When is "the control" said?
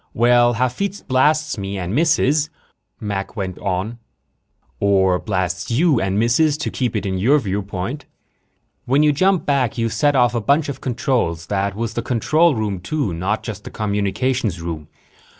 11.93-12.55